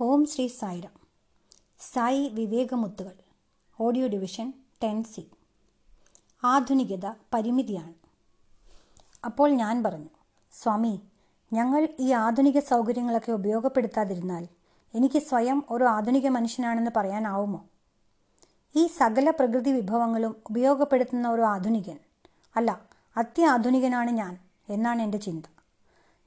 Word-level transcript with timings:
ഓം 0.00 0.24
Sri 0.24 0.46
Sairam 0.46 0.94
Sai 1.80 2.28
വിവേകമുത്തുകൾ. 2.28 3.12
Audio 3.80 4.06
division 4.08 4.52
ten 4.82 5.04
C. 5.04 5.28
ആധുനികത 6.44 7.06
പരിമിതിയാണ്. 7.34 7.94
അപ്പോൾ 9.24 9.50
ഞാൻ 9.50 9.82
പറഞ്ഞു 9.82 10.08
സ്വാമി 10.52 11.00
ഞങ്ങൾ 11.52 11.88
ഈ 12.00 12.12
ആധുനിക 12.12 12.58
സൗകര്യങ്ങളൊക്കെ 12.58 13.32
ഉപയോഗപ്പെടുത്താതിരുന്നാൽ 13.32 14.48
എനിക്ക് 14.94 15.18
സ്വയം 15.18 15.62
ഒരു 15.70 15.84
ആധുനിക 15.84 16.28
മനുഷ്യനാണെന്ന് 16.28 16.90
പറയാനാവുമോ? 16.96 17.64
ഈ 18.76 18.86
സകല 18.86 19.30
പ്രകൃതി 19.30 19.72
വിഭവങ്ങളും 19.72 20.36
ഉപയോഗപ്പെടുത്തുന്ന 20.50 21.28
ഒരു 21.28 21.42
ആധുനികൻ 21.42 21.98
അല്ല 22.56 22.80
അത്യാധുനികനാണ് 23.16 24.10
ഞാൻ 24.10 24.38
എന്നാണ് 24.68 25.02
എന്റെ 25.02 25.18
ചിന്ത. 25.18 25.44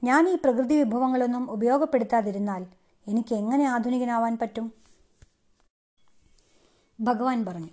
ഞാൻ 0.04 0.30
ഈ 0.30 0.36
പ്രകൃതി 0.36 0.76
വിഭവങ്ങളൊന്നും 0.76 1.52
ഉപയോഗപ്പെടുത്താതിരുന്നാൽ 1.52 2.66
എനിക്ക് 3.08 3.36
എങ്ങനെ 3.36 3.66
ആധുനികനാവാൻ 3.66 4.38
പറ്റും? 4.42 4.74
ഭഗവാൻ 7.02 7.46
പറഞ്ഞു 7.46 7.70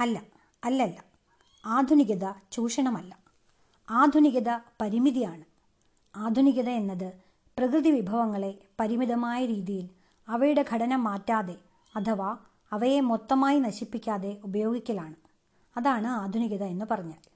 അല്ല 0.00 0.22
അല്ലല്ല 0.64 1.04
ആധുനികത 1.66 2.32
ചൂഷണമല്ല. 2.52 3.18
ആധുനികത 3.90 4.60
പരിമിതിയാണ്. 4.80 5.44
ആധുനികത 6.16 6.68
എന്നത് 6.68 7.12
പ്രകൃതി 7.58 7.90
വിഭവങ്ങളെ 7.90 8.58
പരിമിതമായ 8.80 9.46
രീതിയിൽ 9.46 9.88
അവയുടെ 10.28 10.64
ഘടന 10.72 10.96
മാറ്റാതെ 10.96 11.56
അഥവാ 11.96 12.36
അവയെ 12.72 13.00
മൊത്തമായി 13.00 13.58
നശിപ്പിക്കാതെ 13.58 14.40
ഉപയോഗിക്കലാണ്. 14.44 15.14
അതാണ് 15.76 16.06
ആധുനികത 16.06 16.62
എന്ന് 16.62 16.84
പറഞ്ഞാൽ. 16.90 17.28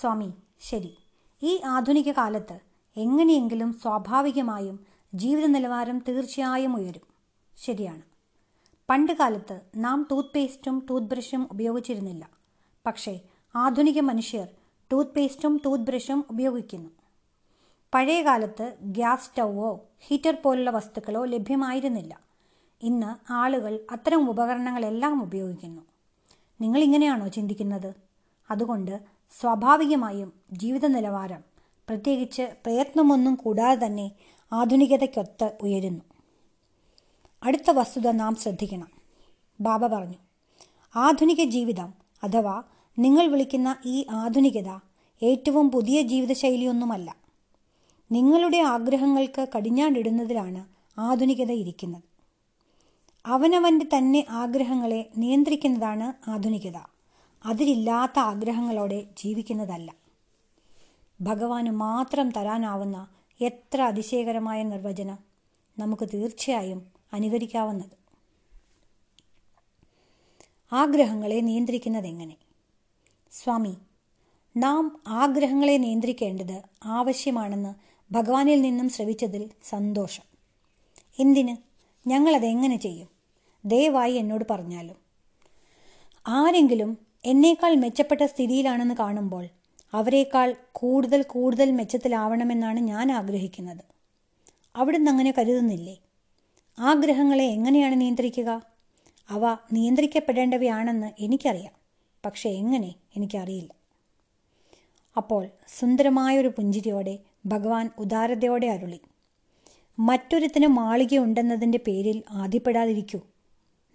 സ്വാമി 0.00 0.34
ശരി. 0.60 0.98
ഈ 1.42 1.60
ആധുനിക 1.66 2.12
കാലത്ത് 2.12 2.60
എങ്ങനെയെങ്കിലും 2.96 3.72
സ്വാഭാവികമായും 3.72 4.86
ജീവിത 5.14 5.46
നിലവാരം 5.46 6.02
തീർച്ചയായും 6.08 6.76
ഉയരും. 6.76 7.00
ശരിയാണ്. 7.56 8.02
പണ്ട് 8.90 9.12
കാലത്ത് 9.12 9.60
നാം 9.76 10.06
ടൂത്ത് 10.10 10.28
പേസ്റ്റും 10.34 10.86
ടൂത്ത് 10.90 11.06
ബ്രഷും 11.06 11.48
ഉപയോഗിച്ചിരുന്നില്ല. 11.52 12.30
പക്ഷേ 12.86 13.20
ആധുനിക 13.54 14.00
മനുഷ്യർ 14.00 14.48
ടൂത്ത് 14.92 15.10
പേസ്റ്റും 15.10 15.60
ടൂത്ത് 15.64 15.84
ബ്രഷും 15.84 16.24
ഉപയോഗിക്കുന്നു. 16.30 16.90
പഴയ 17.94 18.22
കാലത്ത് 18.22 18.76
ഗ്യാസ് 18.82 19.30
സ്റ്റൗവോ 19.30 19.80
ഹീറ്റർ 20.00 20.36
പോലുള്ള 20.42 20.70
വസ്തുക്കളോ 20.70 21.24
ലഭ്യമായിരുന്നില്ല. 21.24 22.20
ഇന്ന് 22.82 23.32
ആളുകൾ 23.32 23.80
അത്തരം 23.90 24.30
ഉപകരണങ്ങളെല്ലാം 24.30 25.22
ഉപയോഗിക്കുന്നു. 25.22 25.82
നിങ്ങൾ 26.60 26.80
ഇങ്ങനെയാണോ 26.80 27.28
ചിന്തിക്കുന്നത്? 27.28 27.94
അതുകൊണ്ട് 28.50 29.00
സ്വാഭാവികമായും 29.40 30.32
ജീവിത 30.52 30.86
നിലവാരം 30.86 31.44
പ്രത്യേകിച്ച് 31.88 32.42
പ്രയത്നമൊന്നും 32.42 33.34
കൂടാതെ 33.34 33.86
തന്നെ 33.86 34.10
ആധുനികതയ്ക്കൊത്ത് 34.52 35.52
ഉയരുന്നു. 35.62 36.00
അടുത്ത 37.42 37.70
വസ്തുത 37.70 38.10
നാം 38.10 38.36
ശ്രദ്ധിക്കണം. 38.36 38.88
ബാബ 39.60 39.86
പറഞ്ഞു 39.86 40.14
ആധുനിക 40.96 41.44
ജീവിതം 41.44 41.94
അഥവാ 42.22 42.62
നിങ്ങൾ 42.98 43.26
വിളിക്കുന്ന 43.26 43.76
ഈ 43.86 44.06
ആധുനികത 44.10 44.78
ഏറ്റവും 45.22 45.70
പുതിയ 45.70 46.02
ജീവിതശൈലിയൊന്നുമല്ല. 46.02 47.16
നിങ്ങളുടെ 48.12 48.58
ആഗ്രഹങ്ങൾക്ക് 48.58 49.48
കടിഞ്ഞാണ്ടിടുന്നതിലാണ് 49.56 50.64
ആധുനികത 51.00 51.52
ഇരിക്കുന്നത്. 51.52 52.02
അവനവന്റെ 53.26 53.86
തന്നെ 53.96 54.26
ആഗ്രഹങ്ങളെ 54.30 55.10
നിയന്ത്രിക്കുന്നതാണ് 55.16 56.30
ആധുനികത. 56.30 56.78
അതിലില്ലാത്ത 57.46 58.18
ആഗ്രഹങ്ങളോടെ 58.18 59.06
ജീവിക്കുന്നതല്ല. 59.16 59.94
ഭഗവാന് 61.20 61.70
മാത്രം 61.70 62.30
തരാനാവുന്ന 62.30 63.08
എത്ര 63.40 63.82
അതിശയകരമായ 63.82 64.62
നിർവചനം 64.62 65.18
നമുക്ക് 65.78 66.08
തീർച്ചയായും 66.14 66.86
അനുകരിക്കാവുന്നത്. 67.12 67.90
ആഗ്രഹങ്ങളെ 70.72 71.40
നിയന്ത്രിക്കുന്നത് 71.40 72.06
എങ്ങനെ 72.06 72.36
സ്വാമി 73.32 73.76
നാം 74.56 75.02
ആഗ്രഹങ്ങളെ 75.08 75.76
നിയന്ത്രിക്കേണ്ടത് 75.76 76.62
ആവശ്യമാണെന്ന് 76.84 77.74
ഭഗവാനിൽ 78.12 78.62
നിന്നും 78.62 78.88
ശ്രവിച്ചതിൽ 78.88 79.50
സന്തോഷം. 79.64 80.22
എന്തിന്? 81.18 81.56
ഞങ്ങളതെങ്ങനെ 82.08 82.76
ചെയ്യും? 82.76 83.08
ദയവായി 83.64 84.12
എന്നോട് 84.12 84.44
പറഞ്ഞാലും. 84.50 84.96
ആരെങ്കിലും 86.26 86.98
എന്നേക്കാൾ 87.24 87.74
മെച്ചപ്പെട്ട 87.74 88.24
സ്ഥിതിയിലാണെന്ന് 88.24 88.94
കാണുമ്പോൾ 88.94 89.48
അവരെക്കാൾ 89.94 90.54
കൂടുതൽ 90.72 91.22
കൂടുതൽ 91.22 91.70
മെച്ചത്തിലാവണമെന്നാണ് 91.70 92.80
ഞാൻ 92.80 93.12
ആഗ്രഹിക്കുന്നത്. 93.12 93.84
അവിടുന്ന് 94.76 95.10
അങ്ങനെ 95.10 95.34
കരുതുന്നില്ലേ? 95.38 95.98
ആഗ്രഹങ്ങളെ 96.78 97.44
എങ്ങനെയാണ് 97.44 98.00
നിയന്ത്രിക്കുക? 98.00 98.62
അവ 99.30 99.56
നിയന്ത്രിക്കപ്പെടേണ്ടവയാണെന്ന് 99.72 101.10
എനിക്കറിയാം. 101.18 101.72
പക്ഷേ 102.24 102.50
എങ്ങനെ? 102.50 102.94
എനിക്കറിയില്ല. 103.16 103.74
അപ്പോൾ 105.16 105.48
സുന്ദരമായൊരു 105.78 106.48
പുഞ്ചിരിയോടെ 106.48 107.18
ഭഗവാൻ 107.46 107.90
ഉദാരതയോടെ 107.98 108.66
അരുളി. 108.66 109.00
മറ്റൊരുത്തിന് 109.98 110.66
മാളികയുണ്ടെന്നതിന്റെ 110.66 111.78
പേരിൽ 111.86 112.22
ആദ്യപ്പെടാതിരിക്കൂ 112.30 113.20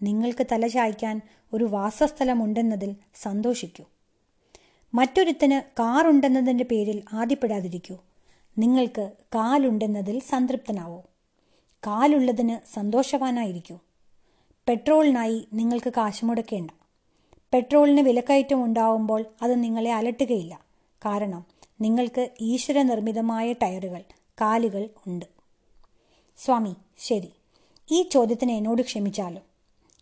നിങ്ങൾക്ക് 0.03 0.45
തല 0.51 0.67
ചായ്ക്കാൻ 0.67 1.21
ഒരു 1.53 1.63
വാസസ്ഥലമുണ്ടെന്നതിൽ 1.63 2.95
സന്തോഷിക്കൂ. 3.15 3.83
മറ്റൊരുത്തിന് 4.95 5.61
കാറുണ്ടെന്നതിന്റെ 5.79 6.63
പേരിൽ 6.63 7.03
ആദ്യപ്പെടാതിരിക്കൂ. 7.13 7.97
നിങ്ങൾക്ക് 8.57 9.11
കാലുണ്ടെന്നതിൽ 9.35 10.19
സംതൃപ്തനാവൂ. 10.19 11.01
കാലുള്ളതിന് 11.87 12.73
സന്തോഷവാനായിരിക്കൂ. 12.73 13.79
പെട്രോളിനായി 14.67 15.47
നിങ്ങൾക്ക് 15.53 15.93
കാശ് 15.97 16.25
മുടക്കേണ്ട 16.25 16.71
പെട്രോളിന് 17.53 18.01
വിലക്കയറ്റം 18.01 18.63
ഉണ്ടാവുമ്പോൾ 18.63 19.25
അത് 19.41 19.63
നിങ്ങളെ 19.63 19.93
അലട്ടുകയില്ല. 19.93 20.59
കാരണം 21.05 21.45
നിങ്ങൾക്ക് 21.81 22.29
ഈശ്വര 22.41 22.81
നിർമ്മിതമായ 22.81 23.53
ടയറുകൾ 23.53 24.03
കാലുകൾ 24.41 24.89
ഉണ്ട്. 25.07 25.25
സ്വാമി 26.37 26.75
ശരി. 26.97 27.31
ഈ 27.91 28.01
ചോദ്യത്തിന് 28.01 28.51
എന്നോട് 28.51 28.81
ക്ഷമിച്ചാലും? 28.81 29.43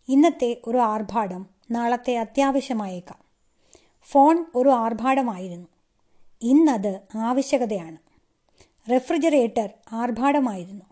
ഇന്നത്തെ 0.08 0.60
ഒരു 0.66 0.78
ആർഭാടം 0.78 1.46
നാളത്തെ 1.70 2.18
അത്യാവശ്യമായേക്കാം. 2.18 3.21
ഫോൺ 4.02 4.44
ഒരു 4.54 4.68
ആർഭാടമായിരുന്നു. 4.68 5.66
ഇന്നത് 6.42 7.00
ആവശ്യകതയാണ്. 7.14 7.96
റെഫ്രിജറേറ്റർ 8.90 9.68
ആർഭാടമായിരുന്നു. 9.92 10.84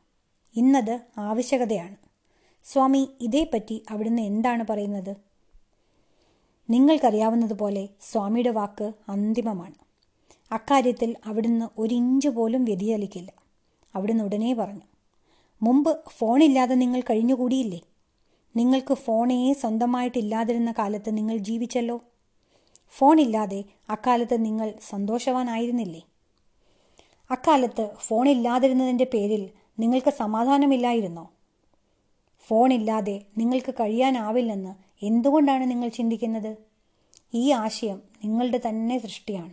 ഇന്നത് 0.57 1.01
ആവശ്യകതയാണ്. 1.19 1.97
സ്വാമി 2.65 3.09
ഇതേപ്പറ്റി 3.21 3.83
അവിടുന്ന് 3.91 4.23
എന്താണ് 4.23 4.65
പറയുന്നത്? 4.71 5.17
നിങ്ങൾക്കറിയാവുന്നതുപോലെ 6.71 7.89
സ്വാമിയുടെ 8.01 8.51
വാക്ക് 8.51 8.93
അന്തിമമാണ്. 9.09 9.75
അക്കാര്യത്തിൽ 10.53 11.17
അവിടുന്ന് 11.27 11.67
ഒരിഞ്ച് 11.79 12.29
പോലും 12.29 12.65
വ്യതിചലിക്കില്ല. 12.65 13.33
അവിടുന്ന് 13.95 14.25
ഉടനെ 14.25 14.55
പറഞ്ഞു 14.55 14.81
മുമ്പ് 15.63 15.99
ഫോണില്ലാതെ 16.09 16.75
നിങ്ങൾ 16.75 17.01
കഴിഞ്ഞുകൂടിയില്ലേ? 17.01 17.81
നിങ്ങൾക്ക് 18.57 18.95
ഫോണേ 18.95 19.53
സ്വന്തമായിട്ടില്ലാതിരുന്ന 19.53 20.73
കാലത്ത് 20.73 21.17
നിങ്ങൾ 21.17 21.37
ജീവിച്ചല്ലോ? 21.37 22.01
ഫോണില്ലാതെ 22.93 23.65
അക്കാലത്ത് 23.91 24.45
നിങ്ങൾ 24.45 24.75
സന്തോഷവാനായിരുന്നില്ലേ? 24.89 26.03
അക്കാലത്ത് 27.31 27.91
ഫോണില്ലാതിരുന്നതിന്റെ 27.99 29.07
പേരിൽ 29.15 29.51
നിങ്ങൾക്ക് 29.79 30.11
സമാധാനമില്ലായിരുന്നോ? 30.11 31.31
ഫോണില്ലാതെ 32.47 33.23
നിങ്ങൾക്ക് 33.39 33.75
കഴിയാനാവില്ലെന്ന് 33.75 34.75
എന്തുകൊണ്ടാണ് 35.03 35.71
നിങ്ങൾ 35.71 35.89
ചിന്തിക്കുന്നത്? 35.89 36.57
ഈ 37.35 37.51
ആശയം 37.51 38.03
നിങ്ങളുടെ 38.25 38.61
തന്നെ 38.69 38.99
സൃഷ്ടിയാണ്. 38.99 39.53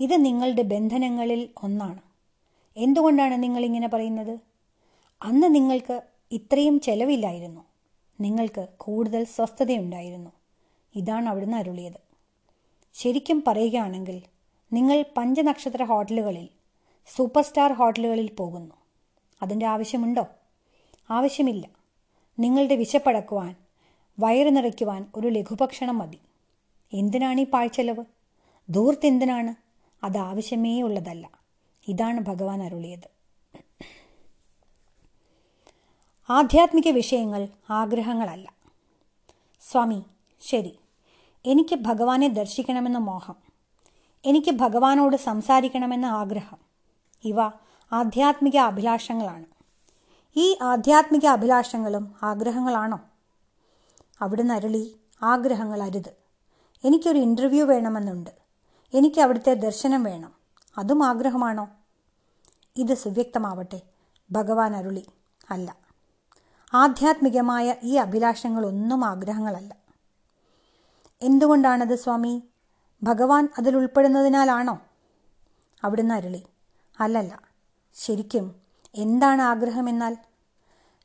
ഇത് 0.00 0.24
നിങ്ങളുടെ 0.24 0.62
ബന്ധനങ്ങളിൽ 0.62 1.48
ഒന്നാണ്. 1.62 2.00
എന്തുകൊണ്ടാണ് 2.76 3.42
നിങ്ങൾ 3.42 3.64
ഇങ്ങനെ 3.64 3.88
പറയുന്നത്? 3.88 4.38
അന്ന് 5.22 5.54
നിങ്ങൾക്ക് 5.54 6.02
ഇത്രയും 6.32 6.80
ചെലവില്ലായിരുന്നു. 6.80 7.60
നിങ്ങൾക്ക് 8.20 8.66
കൂടുതൽ 8.76 9.24
സ്വസ്ഥതയുണ്ടായിരുന്നു. 9.24 10.30
ഇതാണ് 10.94 11.28
അവിടുന്ന് 11.28 11.56
അരുളിയത്. 11.56 12.13
ശരിക്കും 12.94 13.44
പറയുകയാണെങ്കിൽ 13.46 14.22
നിങ്ങൾ 14.72 15.04
പഞ്ചനക്ഷത്ര 15.16 15.84
ഹോട്ടലുകളിൽ 15.84 16.48
സൂപ്പർ 17.16 17.42
സ്റ്റാർ 17.42 17.72
ഹോട്ടലുകളിൽ 17.72 18.30
പോകുന്നു. 18.30 18.74
അതിന്റെ 19.42 19.66
ആവശ്യമുണ്ടോ? 19.66 20.26
ആവശ്യമില്ല. 21.10 21.68
നിങ്ങളുടെ 22.38 22.76
വിശപ്പടക്കുവാൻ 22.76 23.56
വയറ് 24.18 24.56
നിറയ്ക്കുവാൻ 24.56 25.06
ഒരു 25.14 25.28
ലഘുഭക്ഷണം 25.28 25.98
മതി. 25.98 26.18
എന്തിനാണ് 26.92 27.40
ഈ 27.40 27.46
പാഴ്ചെലവ്? 27.46 28.04
ധൂർത്തെന്തിനാണ് 28.70 29.54
അത് 30.04 30.18
ആവശ്യമേ 30.18 30.82
ഉള്ളതല്ല. 30.82 31.30
ഇതാണ് 31.88 32.20
ഭഗവാൻ 32.20 32.62
അരുളിയത്. 32.62 33.10
ആധ്യാത്മിക 36.30 36.88
വിഷയങ്ങൾ 36.88 37.48
ആഗ്രഹങ്ങളല്ല. 37.70 38.54
സ്വാമി 39.60 40.02
ശരി. 40.40 40.78
എനിക്ക് 41.46 41.74
ഭഗവാനെ 41.74 42.28
ദർശിക്കണമെന്ന 42.28 42.98
മോഹം. 42.98 43.34
എനിക്ക് 44.24 44.50
ഭഗവാനോട് 44.50 45.16
സംസാരിക്കണമെന്ന 45.16 46.06
ആഗ്രഹം. 46.06 46.58
ഇവ 47.24 47.36
ആധ്യാത്മിക 47.92 48.56
അഭിലാഷങ്ങളാണ്. 48.56 49.44
ഈ 50.36 50.58
ആധ്യാത്മിക 50.62 51.26
അഭിലാഷങ്ങളും 51.26 52.14
ആഗ്രഹങ്ങളാണോ? 52.22 53.00
അവിടുന്ന് 54.20 54.54
അരുളി 54.54 54.96
ആഗ്രഹങ്ങൾ 55.22 55.82
അരുത്. 55.82 56.16
എനിക്കൊരു 56.84 57.18
ഇന്റർവ്യൂ 57.18 57.66
വേണമെന്നുണ്ട്. 57.66 58.30
എനിക്ക് 58.94 59.20
അവിടുത്തെ 59.20 59.54
ദർശനം 59.54 60.02
വേണം. 60.02 60.32
അതും 60.78 61.04
ആഗ്രഹമാണോ? 61.04 61.68
ഇത് 62.76 62.94
സുവ്യക്തമാവട്ടെ 62.94 63.82
ഭഗവാൻ 64.30 64.76
അരുളി. 64.76 65.06
അല്ല. 65.50 65.76
ആധ്യാത്മികമായ 66.74 67.74
ഈ 67.82 67.96
അഭിലാഷങ്ങളൊന്നും 67.96 69.04
ആഗ്രഹങ്ങളല്ല. 69.04 69.83
എന്തുകൊണ്ടാണത് 71.24 71.94
സ്വാമി? 71.94 72.42
ഭഗവാൻ 73.02 73.48
അതിൽ 73.58 73.76
ഉൾപ്പെടുന്നതിനാലാണോ? 73.76 74.80
അവിടുന്ന് 75.84 76.14
അരുളി. 76.14 76.42
അല്ലല്ല. 77.00 77.40
ശരിക്കും 77.94 78.54
എന്താണ് 78.94 79.42
ആഗ്രഹമെന്നാൽ 79.42 80.16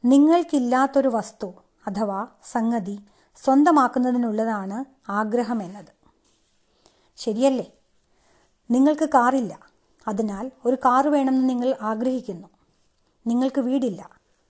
നിങ്ങൾക്കില്ലാത്തൊരു 0.05 1.07
വസ്തു 1.07 1.53
അഥവാ 1.87 2.27
സംഗതി 2.51 2.99
സ്വന്തമാക്കുന്നതിനുള്ളതാണ് 3.43 4.85
ആഗ്രഹം 5.11 5.63
എന്നത്. 5.63 5.93
ശരിയല്ലേ? 7.15 7.71
നിങ്ങൾക്ക് 8.71 9.09
കാറില്ല. 9.09 9.59
അതിനാൽ 10.07 10.51
ഒരു 10.65 10.75
കാർ 10.75 11.07
വേണമെന്ന് 11.07 11.49
നിങ്ങൾ 11.49 11.75
ആഗ്രഹിക്കുന്നു. 11.81 12.47
നിങ്ങൾക്ക് 13.27 13.61
വീടില്ല. 13.61 14.09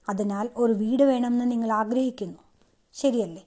അതിനാൽ 0.09 0.49
ഒരു 0.55 0.73
വീട് 0.73 1.03
വേണമെന്ന് 1.03 1.51
നിങ്ങൾ 1.51 1.71
ആഗ്രഹിക്കുന്നു. 1.71 2.39
ശരിയല്ലേ? 2.93 3.45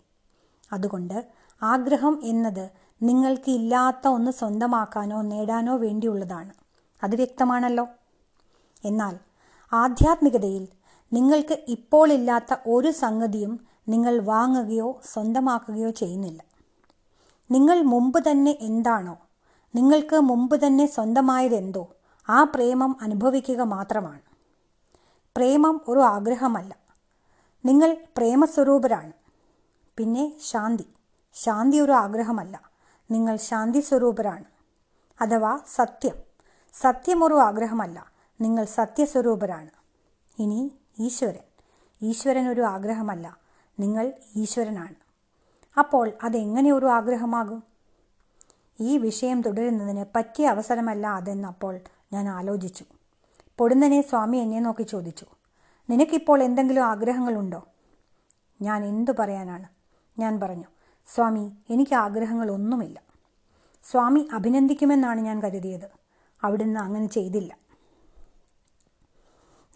അതുകൊണ്ട് 0.72 1.41
ആഗ്രഹം 1.62 2.20
എന്നത് 2.24 2.70
നിങ്ങൾക്ക് 3.02 3.50
ഇല്ലാത്ത 3.50 4.08
ഒന്ന് 4.08 4.30
സ്വന്തമാക്കാനോ 4.30 5.22
നേടാനോ 5.22 5.76
വേണ്ടിയുള്ളതാണ്. 5.76 6.52
അത് 7.02 7.16
വ്യക്തമാണല്ലോ. 7.16 7.88
എന്നാൽ 8.84 9.18
ആധ്യാത്മികതയിൽ 9.72 10.68
നിങ്ങൾക്ക് 11.12 11.64
ഇപ്പോൾ 11.68 12.12
ഇല്ലാത്ത 12.12 12.56
ഒരു 12.66 12.90
സംഗതിയും 12.90 13.60
നിങ്ങൾ 13.88 14.20
വാങ്ങുകയോ 14.20 15.00
സ്വന്തമാക്കുകയോ 15.04 15.90
ചെയ്യുന്നില്ല. 15.90 16.42
നിങ്ങൾ 17.50 17.82
മുമ്പ് 17.82 18.30
തന്നെ 18.30 18.58
എന്താണോ 18.60 19.18
നിങ്ങൾക്ക് 19.74 20.16
മുമ്പ് 20.16 20.66
തന്നെ 20.66 20.86
സ്വന്തമായതെന്തോ 20.86 21.88
ആ 22.28 22.44
പ്രേമം 22.44 22.96
അനുഭവിക്കുക 23.02 23.60
മാത്രമാണ്. 23.60 24.20
പ്രേമം 25.36 25.80
ഒരു 25.88 26.00
ആഗ്രഹമല്ല. 26.00 26.76
നിങ്ങൾ 27.64 27.96
പ്രേമസ്വരൂപരാണ്. 28.16 29.12
പിന്നെ 29.96 30.32
ശാന്തി. 30.42 30.86
ശാന്തി 31.34 31.76
ഒരു 31.76 31.92
ആഗ്രഹമല്ല. 31.92 32.60
നിങ്ങൾ 33.10 33.36
ശാന്തി 33.36 33.80
സ്വരൂപരാണ്. 33.80 34.44
അഥവാ 35.20 35.58
സത്യം. 35.74 36.14
സത്യം 36.74 37.24
ഒരു 37.24 37.34
ആഗ്രഹമല്ല. 37.34 38.12
നിങ്ങൾ 38.40 38.64
സത്യസ്വരൂപരാണ്. 38.64 39.70
ഇനി 40.38 40.72
ഈശ്വരൻ. 40.98 41.44
ഈശ്വരൻ 42.02 42.48
ഒരു 42.48 42.60
ആഗ്രഹമല്ല. 42.60 43.36
നിങ്ങൾ 43.80 44.12
ഈശ്വരനാണ്. 44.36 44.94
അപ്പോൾ 45.78 46.12
അതെങ്ങനെ 46.22 46.72
ഒരു 46.72 46.86
ആഗ്രഹമാകും? 46.86 47.62
ഈ 48.80 48.98
വിഷയം 48.98 49.42
തുടരുന്നതിന് 49.42 50.04
പറ്റിയ 50.14 50.46
അവസരമല്ല 50.46 51.06
അതെന്നപ്പോൾ 51.06 51.80
ഞാൻ 52.12 52.28
ആലോചിച്ചു. 52.28 52.84
പൊടുന്നനെ 53.58 54.00
സ്വാമി 54.00 54.38
എന്നെ 54.38 54.60
നോക്കി 54.60 54.82
ചോദിച്ചു. 54.82 55.26
നിനക്കിപ്പോൾ 55.90 56.42
എന്തെങ്കിലും 56.42 56.84
ആഗ്രഹങ്ങളുണ്ടോ? 56.84 57.66
ഞാൻ 58.62 58.84
എന്തു 58.84 59.12
പറയാനാണ്? 59.18 59.68
ഞാൻ 60.20 60.40
പറഞ്ഞു. 60.40 60.64
സ്വാമി 61.06 61.52
എനിക്ക് 61.70 61.94
ആഗ്രഹങ്ങളൊന്നുമില്ല. 61.94 63.02
സ്വാമി 63.82 64.28
അഭിനന്ദിക്കുമെന്നാണ് 64.32 65.20
ഞാൻ 65.20 65.42
കരുതിയത്. 65.42 65.90
അവിടുന്ന് 66.42 66.80
അങ്ങനെ 66.80 67.06
ചെയ്തില്ല. 67.06 67.56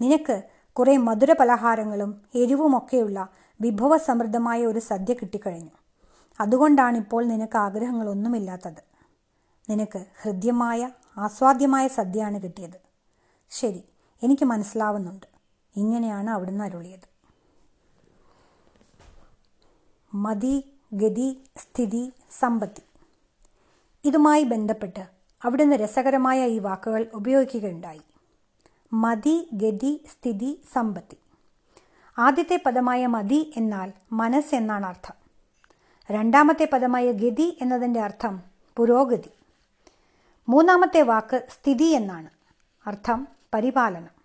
നിനക്ക് 0.01 0.43
കുറേ 0.73 0.97
മധുര 0.97 1.33
പലഹാരങ്ങളും 1.33 2.23
എരിവുമൊക്കെയുള്ള 2.35 3.29
വിഭവസമൃദ്ധമായ 3.61 4.67
ഒരു 4.67 4.79
സദ്യ 4.79 5.15
കിട്ടിക്കഴിഞ്ഞു. 5.15 5.71
അതുകൊണ്ടാണ് 6.41 6.97
ഇപ്പോൾ 6.97 7.25
നിനക്ക് 7.25 7.59
ആഗ്രഹങ്ങളൊന്നുമില്ലാത്തത്. 7.59 8.83
നിനക്ക് 9.71 10.07
ഹൃദ്യമായ 10.23 10.91
ആസ്വാദ്യമായ 11.17 11.89
സദ്യയാണ് 11.89 12.43
കിട്ടിയത്. 12.43 12.81
ശരി 13.51 13.85
എനിക്ക് 14.23 14.45
മനസ്സിലാവുന്നുണ്ട്. 14.45 15.27
ഇങ്ങനെയാണ് 15.77 16.31
അവിടുന്ന് 16.31 16.65
അരുളിയത്. 16.65 17.09
മതി 20.15 20.76
ഗതി 20.93 21.41
സ്ഥിതി 21.57 22.13
സമ്പത്തി. 22.39 22.83
ഇതുമായി 24.05 24.45
ബന്ധപ്പെട്ട് 24.45 25.07
അവിടുന്ന് 25.45 25.77
രസകരമായ 25.77 26.47
ഈ 26.47 26.59
വാക്കുകൾ 26.59 27.07
ഉപയോഗിക്കുകയുണ്ടായി. 27.15 28.01
മതി 28.93 29.49
ഗതി 29.53 30.05
സ്ഥിതി 30.13 30.63
സമ്പത്തി. 30.73 31.17
ആദ്യത്തെ 32.19 32.63
പദമായ 32.67 33.07
മതി 33.07 33.53
എന്നാൽ 33.57 33.93
മനസ്സ് 34.13 34.55
എന്നാണ് 34.55 34.87
അർത്ഥം. 34.87 35.15
രണ്ടാമത്തെ 36.11 36.69
പദമായ 36.73 37.13
ഗതി 37.13 37.59
എന്നതിന്റെ 37.61 38.01
അർത്ഥം 38.01 38.43
പുരോഗതി. 38.77 39.31
മൂന്നാമത്തെ 40.49 41.03
വാക്ക് 41.03 41.47
സ്ഥിതി 41.51 41.85
എന്നാണ്. 41.85 42.31
അർത്ഥം 42.87 43.29
പരിപാലനം. 43.55 44.17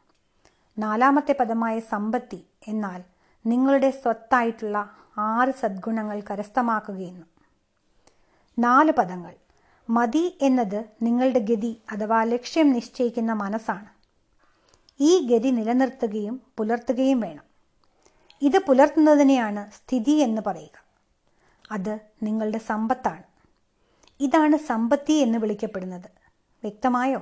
നാലാമത്തെ 0.80 1.36
പദമായ 1.40 1.80
സമ്പത്തി 1.80 2.46
എന്നാൽ 2.68 3.04
നിങ്ങളുടെ 3.46 3.92
സ്വത്തായിട്ടുള്ള 3.92 4.98
ആറ് 5.18 5.54
സദ്ഗുണങ്ങൾ 5.54 6.22
കരസ്ഥമാക്കുകയെന്നു. 6.22 7.26
നാല് 8.60 8.92
പദങ്ങൾ. 8.92 9.36
മതി 9.90 10.38
എന്നത് 10.42 10.86
നിങ്ങളുടെ 11.02 11.40
ഗതി 11.40 11.82
അഥവാ 11.92 12.24
ലക്ഷ്യം 12.24 12.72
നിശ്ചയിക്കുന്ന 12.72 13.34
മനസ്സാണ്. 13.34 13.86
ഈ 15.00 15.28
ഗതി 15.28 15.50
നിലനിർത്തുകയും 15.50 16.42
പുലർത്തുകയും 16.58 17.20
വേണം. 17.20 17.44
ഇത് 18.42 18.58
പുലർത്തുന്നതിനെയാണ് 18.68 19.72
സ്ഥിതി 19.72 20.12
എന്ന് 20.12 20.42
പറയുക. 20.48 20.84
അത് 21.72 22.00
നിങ്ങളുടെ 22.24 22.58
സമ്പത്താണ്. 22.58 23.24
ഇതാണ് 24.20 24.58
സമ്പത്തി 24.58 25.14
എന്ന് 25.14 25.38
വിളിക്കപ്പെടുന്നത്. 25.38 26.10
വ്യക്തമായോ? 26.64 27.22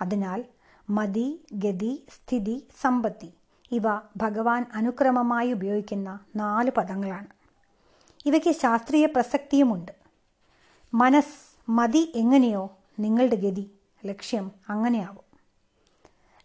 അതിനാൽ 0.00 0.44
മതി 0.90 1.46
ഗതി 1.52 2.06
സ്ഥിതി 2.10 2.68
സമ്പത്തി. 2.80 3.32
ഇവ 3.72 3.82
ഭഗവാൻ 4.16 4.66
അനുക്രമമായി 4.74 5.52
ഉപയോഗിക്കുന്ന 5.52 6.20
നാല് 6.36 6.70
പദങ്ങളാണ്. 6.70 7.26
ഇവയ്ക്ക് 8.26 8.52
ശാസ്ത്രീയ 8.52 9.06
പ്രസക്തിയുമുണ്ട്. 9.06 9.92
മനസ് 10.94 11.70
മതി 11.70 12.12
എങ്ങനെയോ 12.14 12.76
നിങ്ങളുടെ 12.98 13.36
ഗതി 13.36 13.70
ലക്ഷ്യം 14.06 14.50
അങ്ങനെയാവും. 14.68 15.30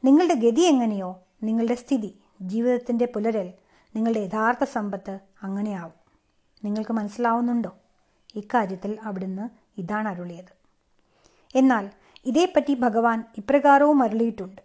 നിങ്ങളുടെ 0.04 0.34
ഗതി 0.34 0.62
എങ്ങനെയോ 0.62 1.20
നിങ്ങളുടെ 1.44 1.76
സ്ഥിതി 1.76 2.20
ജീവിതത്തിന്റെ 2.42 3.06
പുലരൽ 3.06 3.54
നിങ്ങളുടെ 3.96 4.20
യഥാർത്ഥ 4.20 4.64
സമ്പത്ത് 4.64 5.20
അങ്ങനെയാവും. 5.44 6.06
നിങ്ങൾക്ക് 6.64 6.92
മനസ്സിലാവുന്നുണ്ടോ? 6.92 7.76
ഇക്കാര്യത്തിൽ 8.36 9.00
അവിടുന്ന് 9.04 9.50
ഇതാണ് 9.78 10.08
അരുളിയത്. 10.08 10.56
എന്നാൽ 11.56 11.90
ഇതേപ്പറ്റി 12.26 12.74
ഭഗവാൻ 12.74 13.24
ഇപ്രകാരവും 13.38 14.04
അരുളിയിട്ടുണ്ട്. 14.04 14.62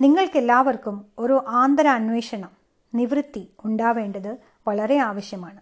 നിങ്ങൾക്കെല്ലാവർക്കും 0.00 1.06
ഒരു 1.18 1.44
ആന്തര 1.48 1.88
അന്വേഷണം 1.88 2.50
നിവൃത്തി 2.94 3.52
ഉണ്ടാവേണ്ടത് 3.64 4.36
വളരെ 4.68 4.98
ആവശ്യമാണ്. 4.98 5.60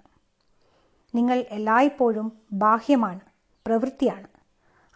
നിങ്ങൾ 1.14 1.45
എല്ലായ്പ്പോഴും 1.50 2.33
ബാഹ്യമാണ് 2.52 3.21
പ്രവൃത്തിയാണ്. 3.66 4.26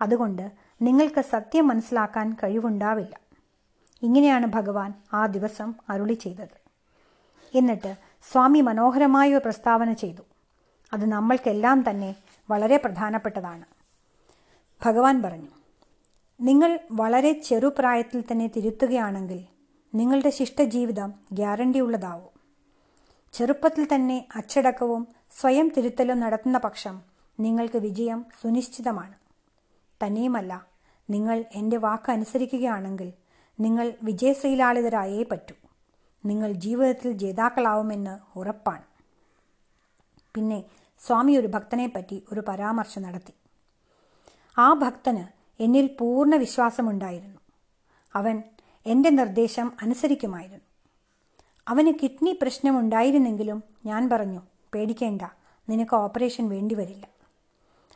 അതുകൊണ്ട് 0.02 0.52
നിങ്ങൾക്ക് 0.82 1.20
സത്യം 1.20 1.68
മനസ്സിലാക്കാൻ 1.68 2.36
കഴിവുണ്ടാവില്ല. 2.42 3.20
ഇങ്ങനെയാണ് 4.02 4.46
ഭഗവാൻ 4.46 4.94
ആ 5.12 5.26
ദിവസം 5.26 5.74
അരുളി 5.90 6.12
ചെയ്തത്. 6.12 6.60
എന്നിട്ട് 7.54 7.96
സ്വാമി 8.32 8.60
മനോഹരമായ 8.60 9.30
ഒരു 9.30 9.40
പ്രസ്താവന 9.44 9.92
ചെയ്തു. 9.92 10.22
അത് 10.92 11.08
നമ്മൾക്കെല്ലാം 11.08 11.90
തന്നെ 11.90 12.14
വളരെ 12.50 12.76
പ്രധാനപ്പെട്ടതാണ്. 12.76 13.64
ഭഗവാൻ 14.86 15.22
പറഞ്ഞു 15.22 15.59
നിങ്ങൾ 16.40 16.78
വളരെ 16.92 17.32
ചെറുപ്രായത്തിൽ 17.32 18.24
തന്നെ 18.32 18.46
തിരുത്തുകയാണെങ്കിൽ 18.46 19.44
നിങ്ങളുടെ 19.94 20.30
ശിഷ്ടജീവിതം 20.30 21.14
ഗ്യാരണ്ടി 21.32 21.80
ഉള്ളതാവും. 21.80 22.40
ചെറുപ്പത്തിൽ 23.32 23.88
തന്നെ 23.94 24.28
അച്ചടക്കവും 24.34 25.08
സ്വയം 25.40 25.68
തിരുത്തലും 25.76 26.20
നടത്തുന്ന 26.20 26.58
പക്ഷം 26.58 27.02
നിങ്ങൾക്ക് 27.40 27.78
വിജയം 27.78 28.24
സുനിശ്ചിതമാണ്. 28.42 29.14
തന്നെയുമല്ല 30.06 30.66
നിങ്ങൾ 31.10 31.44
എന്റെ 31.54 31.76
വാക്ക് 31.76 32.10
അനുസരിക്കുകയാണെങ്കിൽ 32.10 33.12
നിങ്ങൾ 33.60 33.92
വിജയശ്രീലാളിതരായേ 34.02 35.22
പറ്റൂ. 35.22 35.54
നിങ്ങൾ 36.24 36.52
ജീവിതത്തിൽ 36.52 37.12
ജേതാക്കളാവുമെന്ന് 37.12 38.38
ഉറപ്പാണ്. 38.38 38.82
പിന്നെ 40.34 40.64
സ്വാമി 40.98 41.36
ഒരു 41.36 41.46
ഭക്തനെപ്പറ്റി 41.46 42.24
ഒരു 42.32 42.40
പരാമർശം 42.48 43.02
നടത്തി. 43.02 43.32
ആ 44.58 44.72
ഭക്തന് 44.72 45.39
എന്നിൽ 45.60 45.96
പൂർണ 45.98 46.36
വിശ്വാസമുണ്ടായിരുന്നു. 46.36 47.40
അവൻ 48.14 48.42
എന്റെ 48.86 49.10
നിർദ്ദേശം 49.10 49.72
അനുസരിക്കുമായിരുന്നു. 49.82 50.60
അവന് 51.68 51.92
കിഡ്നി 52.02 52.38
പ്രശ്നമുണ്ടായിരുന്നെങ്കിലും 52.42 53.62
ഞാൻ 53.86 54.08
പറഞ്ഞു 54.08 54.42
പേടിക്കേണ്ട 54.74 55.22
നിനക്ക് 55.68 55.94
ഓപ്പറേഷൻ 55.94 56.48
വേണ്ടിവരില്ല. 56.48 57.06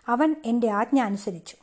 അവൻ 0.09 0.37
എന്റെ 0.45 0.71
ആജ്ഞ 0.71 1.01
അനുസരിച്ചു. 1.01 1.57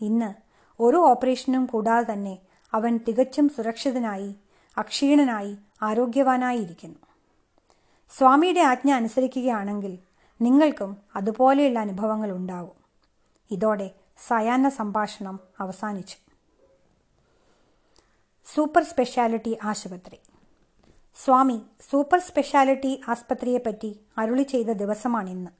ഇന്ന് 0.00 0.34
ഒരു 0.80 0.96
ഓപ്പറേഷനും 0.96 1.66
കൂടാതെ 1.66 2.12
തന്നെ 2.12 2.38
അവൻ 2.72 3.00
തികച്ചും 3.08 3.48
സുരക്ഷിതനായി 3.48 4.34
അക്ഷീണനായി 4.78 5.56
ആരോഗ്യവാനായിരിക്കുന്നു. 5.82 6.98
സ്വാമിയുടെ 8.10 8.60
ആജ്ഞ 8.60 8.90
അനുസരിക്കുകയാണെങ്കിൽ 8.90 9.98
നിങ്ങൾക്കും 10.40 10.96
അതുപോലെയുള്ള 11.16 11.78
അനുഭവങ്ങൾ 11.78 12.32
ഉണ്ടാവും. 12.32 12.84
ഇതോടെ 13.50 13.90
സയാന 14.16 14.68
സംഭാഷണം 14.68 15.40
അവസാനിച്ചു. 15.60 16.16
സൂപ്പർ 18.54 18.82
സ്പെഷ്യാലിറ്റി 18.82 19.58
ആശുപത്രി. 19.64 20.20
സ്വാമി 21.24 21.62
സൂപ്പർ 21.90 22.18
സ്പെഷ്യാലിറ്റി 22.18 23.00
ആസ്പത്രിയെപ്പറ്റി 23.08 24.00
അരുളി 24.18 24.42
ചെയ്ത 24.42 24.66
ദിവസമാണിന്ന്. 24.66 25.50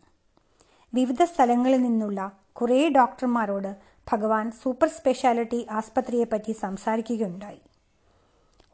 വിവിധ 0.94 1.22
സ്ഥലങ്ങളിൽ 1.22 1.82
നിന്നുള്ള 1.82 2.32
കുറേ 2.52 2.88
ഡോക്ടർമാരോട് 2.88 3.76
ഭഗവാൻ 4.12 4.50
സൂപ്പർ 4.50 4.88
സ്പെഷ്യാലിറ്റി 4.88 5.66
ആസ്പത്രിയെപ്പറ്റി 5.70 6.52
സംസാരിക്കുകയുണ്ടായി. 6.52 7.60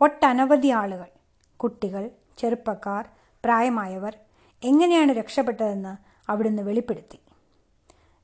ഒട്ടനവധി 0.01 0.69
ആളുകൾ 0.69 1.07
കുട്ടികൾ 1.57 2.11
ചെറുപ്പക്കാർ 2.39 3.09
പ്രായമായവർ 3.45 4.17
എങ്ങനെയാണ് 4.63 5.13
രക്ഷപ്പെട്ടതെന്ന് 5.13 5.97
അവിടുന്ന് 6.31 6.63
വെളിപ്പെടുത്തി. 6.63 7.19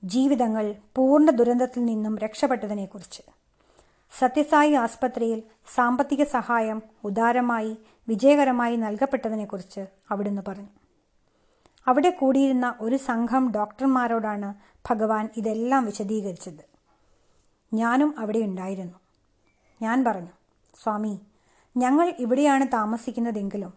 ജീവിതങ്ങൾ 0.05 0.75
പൂർണ 0.97 1.31
ദുരന്തത്തിൽ 1.31 1.85
നിന്നും 1.85 2.19
രക്ഷപ്പെട്ടതിനെക്കുറിച്ച്. 2.19 3.23
സത്യസായി 4.19 4.73
ആസ്പത്രിയിൽ 4.73 5.43
സാമ്പത്തിക 5.75 6.25
സഹായം 6.25 6.83
ഉദാരമായി 7.05 7.79
വിജയകരമായി 8.09 8.77
നൽകപ്പെട്ടതിനെക്കുറിച്ച് 8.77 9.87
അവിടുന്ന് 10.11 10.43
പറഞ്ഞു. 10.49 10.69
അവിടെ 11.87 12.11
കൂടിയിരുന്ന 12.11 12.75
ഒരു 12.81 12.97
സംഘം 12.97 13.53
ഡോക്ടർമാരോടാണ് 13.53 14.55
ഭഗവാൻ 14.91 15.29
ഇതെല്ലാം 15.37 15.85
വിശദീകരിച്ചത്. 15.85 16.65
ഞാനും 17.75 18.15
അവിടെ 18.19 18.39
ഉണ്ടായിരുന്നു. 18.39 18.99
ഞാൻ 19.83 20.05
പറഞ്ഞു 20.05 20.35
സ്വാമി 20.83 21.21
ഞങ്ങൾ 21.77 22.15
ഇവിടെയാണ് 22.19 22.67
താമസിക്കുന്നതെങ്കിലും 22.73 23.73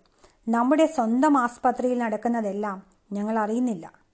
നമ്മുടെ 0.50 0.86
സ്വന്തം 0.86 1.38
ആസ്പത്രിയിൽ 1.38 1.98
നടക്കുന്നതെല്ലാം 1.98 2.84
ഞങ്ങൾ 3.12 3.40
അറിയുന്നില്ല. 3.40 4.07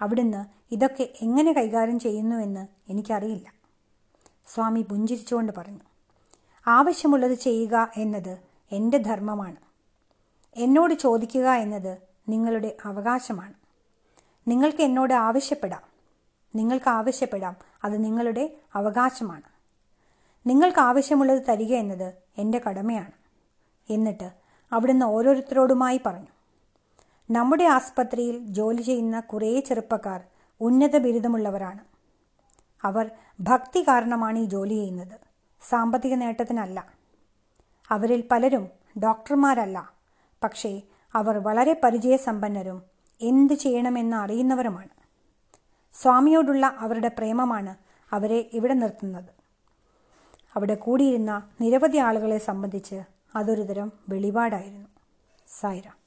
അവിടുന്ന് 0.00 0.44
ഇതൊക്കെ 0.74 1.10
എങ്ങനെ 1.22 1.52
കൈകാര്യം 1.52 1.98
ചെയ്യുന്നുവെന്ന് 1.98 2.66
എനിക്കറിയില്ല. 2.88 3.52
സ്വാമി 4.46 4.80
പുഞ്ചിരിച്ചുകൊണ്ട് 4.80 5.52
പറഞ്ഞു 5.58 5.78
ആവശ്യമുള്ളത് 6.66 7.34
ചെയ്യുക 7.34 7.90
എന്നത് 7.96 8.38
എന്റെ 8.72 8.98
ധർമ്മമാണ്. 8.98 9.56
എന്നോട് 10.56 10.94
ചോദിക്കുക 10.94 11.50
എന്നത് 11.50 11.98
നിങ്ങളുടെ 12.28 12.76
അവകാശമാണ്. 12.84 13.54
നിങ്ങൾക്ക് 14.46 14.82
എന്നോട് 14.82 15.14
ആവശ്യപ്പെടാം. 15.14 15.80
നിങ്ങൾക്ക് 16.54 16.88
ആവശ്യപ്പെടാം 16.88 17.56
അത് 17.84 18.04
നിങ്ങളുടെ 18.04 18.56
അവകാശമാണ്. 18.74 19.42
നിങ്ങൾക്ക് 20.46 20.78
ആവശ്യമുള്ളത് 20.78 21.42
തരിക 21.48 21.74
എന്നത് 21.74 22.12
എന്റെ 22.38 22.60
കടമയാണ് 22.68 23.12
എന്നിട്ട് 23.90 24.30
അവിടുന്ന് 24.72 25.06
ഓരോരുത്തരോടുമായി 25.06 26.00
പറഞ്ഞു 26.06 26.26
നമ്മുടെ 27.30 27.64
ആസ്പത്രിയിൽ 27.64 28.38
ജോലി 28.38 28.82
ചെയ്യുന്ന 28.82 29.20
കുറേ 29.20 29.60
ചെറുപ്പക്കാർ 29.60 30.24
ഉന്നത 30.60 30.98
ബിരുദമുള്ളവരാണ്. 30.98 31.78
അവർ 32.82 33.10
ഭക്തി 33.40 33.82
കാരണമാണ് 33.82 34.38
ഈ 34.38 34.44
ജോലി 34.44 34.74
ചെയ്യുന്നത്. 34.74 35.18
സാമ്പത്തിക 35.68 36.14
നേട്ടത്തിനല്ല. 36.14 36.86
അവരിൽ 37.88 38.24
പലരും 38.30 38.68
ഡോക്ടർമാരല്ല. 38.98 39.92
പക്ഷേ 40.44 40.82
അവർ 41.14 41.38
വളരെ 41.38 41.80
പരിചയസമ്പന്നരും 41.84 42.82
എന്ത് 43.20 43.52
ചെയ്യണമെന്ന് 43.52 44.16
അറിയുന്നവരുമാണ്. 44.16 44.88
സ്വാമിയോടുള്ള 45.92 46.76
അവരുടെ 46.78 47.08
പ്രേമമാണ് 47.08 47.76
അവരെ 48.14 48.50
ഇവിടെ 48.52 48.74
നിർത്തുന്നത്. 48.74 49.30
അവിടെ 50.56 50.74
കൂടിയിരുന്ന 50.74 51.42
നിരവധി 51.60 51.98
ആളുകളെ 51.98 52.38
സംബന്ധിച്ച് 52.38 53.02
അതൊരുതരം 53.34 53.92
വെളിപാടായിരുന്നു. 54.08 54.88
സായിരാം. 55.48 55.99